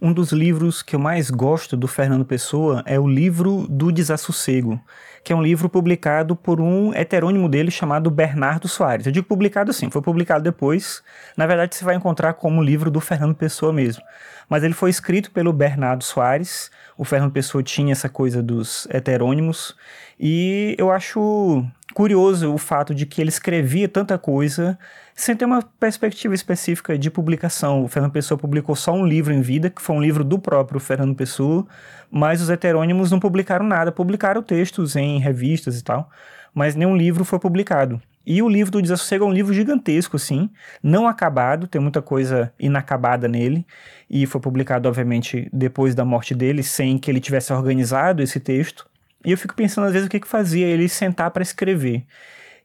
Um 0.00 0.12
dos 0.12 0.30
livros 0.30 0.82
que 0.82 0.94
eu 0.94 1.00
mais 1.00 1.30
gosto 1.30 1.74
do 1.74 1.88
Fernando 1.88 2.22
Pessoa 2.22 2.82
é 2.84 3.00
o 3.00 3.08
livro 3.08 3.66
do 3.66 3.90
Desassossego, 3.90 4.78
que 5.24 5.32
é 5.32 5.36
um 5.36 5.42
livro 5.42 5.70
publicado 5.70 6.36
por 6.36 6.60
um 6.60 6.92
heterônimo 6.92 7.48
dele 7.48 7.70
chamado 7.70 8.10
Bernardo 8.10 8.68
Soares. 8.68 9.06
Eu 9.06 9.12
digo 9.12 9.26
publicado 9.26 9.70
assim, 9.70 9.88
foi 9.88 10.02
publicado 10.02 10.44
depois. 10.44 11.02
Na 11.34 11.46
verdade, 11.46 11.74
você 11.74 11.82
vai 11.82 11.94
encontrar 11.94 12.34
como 12.34 12.62
livro 12.62 12.90
do 12.90 13.00
Fernando 13.00 13.34
Pessoa 13.34 13.72
mesmo. 13.72 14.02
Mas 14.50 14.62
ele 14.62 14.74
foi 14.74 14.90
escrito 14.90 15.30
pelo 15.30 15.50
Bernardo 15.50 16.04
Soares. 16.04 16.70
O 16.98 17.02
Fernando 17.02 17.32
Pessoa 17.32 17.62
tinha 17.62 17.92
essa 17.92 18.10
coisa 18.10 18.42
dos 18.42 18.86
heterônimos. 18.90 19.74
E 20.20 20.76
eu 20.78 20.90
acho 20.90 21.64
curioso 21.96 22.52
o 22.52 22.58
fato 22.58 22.94
de 22.94 23.06
que 23.06 23.22
ele 23.22 23.30
escrevia 23.30 23.88
tanta 23.88 24.18
coisa 24.18 24.78
sem 25.14 25.34
ter 25.34 25.46
uma 25.46 25.62
perspectiva 25.62 26.34
específica 26.34 26.98
de 26.98 27.10
publicação. 27.10 27.82
O 27.82 27.88
Fernando 27.88 28.12
Pessoa 28.12 28.36
publicou 28.36 28.76
só 28.76 28.92
um 28.92 29.06
livro 29.06 29.32
em 29.32 29.40
vida, 29.40 29.70
que 29.70 29.80
foi 29.80 29.96
um 29.96 30.02
livro 30.02 30.22
do 30.22 30.38
próprio 30.38 30.78
Fernando 30.78 31.14
Pessoa, 31.14 31.66
mas 32.10 32.42
os 32.42 32.50
heterônimos 32.50 33.10
não 33.10 33.18
publicaram 33.18 33.64
nada, 33.64 33.90
publicaram 33.90 34.42
textos 34.42 34.94
em 34.94 35.18
revistas 35.18 35.80
e 35.80 35.82
tal, 35.82 36.10
mas 36.52 36.74
nenhum 36.74 36.94
livro 36.94 37.24
foi 37.24 37.38
publicado. 37.38 37.98
E 38.26 38.42
o 38.42 38.48
livro 38.48 38.72
do 38.72 38.82
Desassossego 38.82 39.24
é 39.24 39.28
um 39.28 39.32
livro 39.32 39.54
gigantesco, 39.54 40.16
assim, 40.16 40.50
não 40.82 41.08
acabado, 41.08 41.66
tem 41.66 41.80
muita 41.80 42.02
coisa 42.02 42.52
inacabada 42.60 43.26
nele, 43.26 43.66
e 44.10 44.26
foi 44.26 44.38
publicado, 44.38 44.86
obviamente, 44.86 45.48
depois 45.50 45.94
da 45.94 46.04
morte 46.04 46.34
dele, 46.34 46.62
sem 46.62 46.98
que 46.98 47.10
ele 47.10 47.20
tivesse 47.20 47.54
organizado 47.54 48.22
esse 48.22 48.38
texto. 48.38 48.86
E 49.26 49.32
eu 49.32 49.36
fico 49.36 49.54
pensando, 49.54 49.88
às 49.88 49.92
vezes, 49.92 50.06
o 50.06 50.10
que, 50.10 50.20
que 50.20 50.28
fazia 50.28 50.66
ele 50.66 50.88
sentar 50.88 51.32
para 51.32 51.42
escrever. 51.42 52.06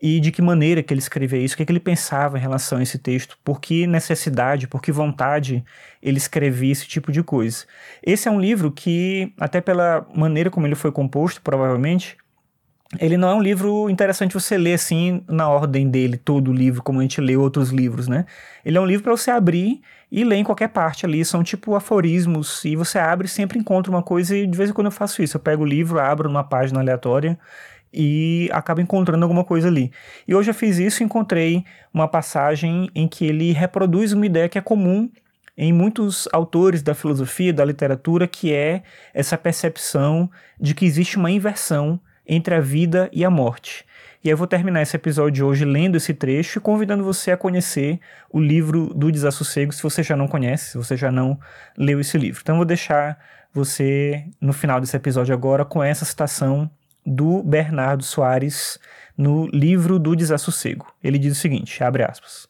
E 0.00 0.18
de 0.18 0.32
que 0.32 0.42
maneira 0.42 0.82
que 0.82 0.92
ele 0.92 1.00
escrevia 1.00 1.38
isso, 1.38 1.54
o 1.54 1.56
que, 1.56 1.64
que 1.64 1.70
ele 1.70 1.80
pensava 1.80 2.36
em 2.36 2.40
relação 2.40 2.78
a 2.78 2.82
esse 2.82 2.98
texto, 2.98 3.38
por 3.44 3.60
que 3.60 3.86
necessidade, 3.86 4.66
por 4.66 4.82
que 4.82 4.90
vontade 4.90 5.64
ele 6.02 6.18
escrevia 6.18 6.72
esse 6.72 6.86
tipo 6.86 7.12
de 7.12 7.22
coisa. 7.22 7.64
Esse 8.02 8.28
é 8.28 8.30
um 8.30 8.40
livro 8.40 8.72
que, 8.72 9.32
até 9.38 9.60
pela 9.60 10.06
maneira 10.14 10.50
como 10.50 10.66
ele 10.66 10.74
foi 10.74 10.90
composto, 10.90 11.40
provavelmente, 11.42 12.16
ele 12.98 13.18
não 13.18 13.28
é 13.28 13.34
um 13.34 13.42
livro 13.42 13.90
interessante 13.90 14.32
você 14.32 14.56
ler 14.56 14.74
assim 14.74 15.22
na 15.28 15.48
ordem 15.48 15.90
dele, 15.90 16.16
todo 16.16 16.50
o 16.50 16.54
livro, 16.54 16.82
como 16.82 17.00
a 17.00 17.02
gente 17.02 17.20
lê 17.20 17.36
outros 17.36 17.68
livros, 17.68 18.08
né? 18.08 18.24
Ele 18.64 18.78
é 18.78 18.80
um 18.80 18.86
livro 18.86 19.02
para 19.02 19.12
você 19.12 19.30
abrir 19.30 19.82
e 20.10 20.24
ler 20.24 20.36
em 20.36 20.44
qualquer 20.44 20.68
parte 20.68 21.04
ali. 21.04 21.22
São 21.22 21.42
tipo 21.42 21.74
aforismos, 21.74 22.64
e 22.64 22.74
você 22.74 22.98
abre 22.98 23.26
e 23.26 23.30
sempre 23.30 23.58
encontra 23.58 23.92
uma 23.92 24.02
coisa, 24.02 24.34
e 24.34 24.46
de 24.46 24.56
vez 24.56 24.70
em 24.70 24.72
quando 24.72 24.86
eu 24.86 24.92
faço 24.92 25.22
isso. 25.22 25.36
Eu 25.36 25.40
pego 25.40 25.64
o 25.64 25.66
livro, 25.66 26.00
abro 26.00 26.28
numa 26.30 26.44
página 26.44 26.80
aleatória 26.80 27.38
e 27.92 28.48
acabo 28.52 28.80
encontrando 28.80 29.22
alguma 29.22 29.44
coisa 29.44 29.68
ali. 29.68 29.92
E 30.26 30.34
hoje 30.34 30.50
eu 30.50 30.54
fiz 30.54 30.78
isso 30.78 31.02
e 31.02 31.06
encontrei 31.06 31.64
uma 31.92 32.08
passagem 32.08 32.88
em 32.94 33.06
que 33.06 33.26
ele 33.26 33.52
reproduz 33.52 34.14
uma 34.14 34.24
ideia 34.24 34.48
que 34.48 34.56
é 34.56 34.62
comum 34.62 35.10
em 35.56 35.72
muitos 35.72 36.26
autores 36.32 36.82
da 36.82 36.94
filosofia, 36.94 37.52
da 37.52 37.64
literatura, 37.64 38.26
que 38.26 38.52
é 38.52 38.82
essa 39.12 39.36
percepção 39.36 40.30
de 40.58 40.74
que 40.74 40.86
existe 40.86 41.18
uma 41.18 41.30
inversão 41.30 42.00
entre 42.28 42.54
a 42.54 42.60
vida 42.60 43.08
e 43.12 43.24
a 43.24 43.30
morte. 43.30 43.84
E 44.22 44.28
eu 44.28 44.36
vou 44.36 44.46
terminar 44.46 44.82
esse 44.82 44.96
episódio 44.96 45.32
de 45.32 45.44
hoje 45.44 45.64
lendo 45.64 45.96
esse 45.96 46.12
trecho 46.12 46.58
e 46.58 46.62
convidando 46.62 47.04
você 47.04 47.30
a 47.30 47.36
conhecer 47.36 48.00
o 48.30 48.40
livro 48.40 48.92
do 48.92 49.10
Desassossego, 49.10 49.72
se 49.72 49.82
você 49.82 50.02
já 50.02 50.16
não 50.16 50.26
conhece, 50.26 50.72
se 50.72 50.76
você 50.76 50.96
já 50.96 51.10
não 51.10 51.38
leu 51.76 52.00
esse 52.00 52.18
livro. 52.18 52.40
Então 52.42 52.56
eu 52.56 52.58
vou 52.58 52.66
deixar 52.66 53.18
você 53.54 54.26
no 54.40 54.52
final 54.52 54.80
desse 54.80 54.96
episódio 54.96 55.32
agora 55.32 55.64
com 55.64 55.82
essa 55.82 56.04
citação 56.04 56.70
do 57.06 57.42
Bernardo 57.42 58.02
Soares 58.02 58.78
no 59.16 59.46
livro 59.46 59.98
do 59.98 60.14
Desassossego. 60.14 60.92
Ele 61.02 61.18
diz 61.18 61.36
o 61.36 61.40
seguinte, 61.40 61.82
abre 61.82 62.02
aspas: 62.02 62.48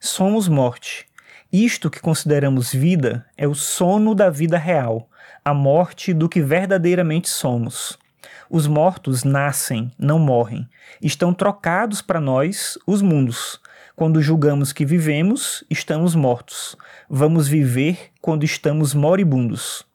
Somos 0.00 0.48
morte. 0.48 1.06
Isto 1.52 1.90
que 1.90 2.00
consideramos 2.00 2.72
vida 2.72 3.26
é 3.36 3.46
o 3.46 3.54
sono 3.54 4.14
da 4.14 4.30
vida 4.30 4.58
real, 4.58 5.08
a 5.44 5.52
morte 5.52 6.12
do 6.12 6.28
que 6.28 6.40
verdadeiramente 6.40 7.28
somos. 7.28 7.98
Os 8.50 8.66
mortos 8.66 9.24
nascem, 9.24 9.90
não 9.98 10.18
morrem. 10.18 10.68
Estão 11.00 11.32
trocados 11.32 12.02
para 12.02 12.20
nós 12.20 12.78
os 12.86 13.02
mundos. 13.02 13.60
Quando 13.96 14.20
julgamos 14.20 14.72
que 14.72 14.84
vivemos, 14.84 15.64
estamos 15.70 16.14
mortos. 16.14 16.76
Vamos 17.08 17.46
viver 17.46 18.10
quando 18.20 18.44
estamos 18.44 18.92
moribundos. 18.92 19.86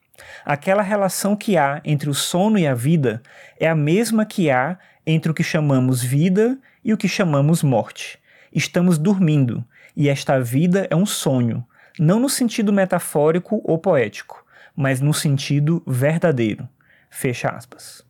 Aquela 0.46 0.82
relação 0.82 1.36
que 1.36 1.58
há 1.58 1.82
entre 1.84 2.10
o 2.10 2.14
sono 2.14 2.58
e 2.58 2.66
a 2.66 2.74
vida 2.74 3.22
é 3.60 3.68
a 3.68 3.76
mesma 3.76 4.26
que 4.26 4.50
há 4.50 4.78
entre 5.06 5.32
o 5.32 5.34
que 5.34 5.44
chamamos 5.44 6.02
vida 6.02 6.58
e 6.84 6.94
o 6.94 6.98
que 6.98 7.08
chamamos 7.08 7.62
morte. 7.62 8.20
Estamos 8.54 8.98
dormindo, 8.98 9.64
e 9.96 10.10
esta 10.10 10.40
vida 10.40 10.88
é 10.90 10.96
um 10.96 11.06
sonho, 11.06 11.66
não 12.00 12.20
no 12.20 12.30
sentido 12.30 12.74
metafórico 12.74 13.62
ou 13.64 13.78
poético, 13.78 14.46
mas 14.76 15.02
no 15.02 15.14
sentido 15.14 15.84
verdadeiro. 15.86 16.68
Fecha 17.10 17.50
aspas. 17.50 18.09